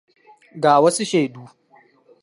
[0.61, 1.43] Ga wasu shaidu.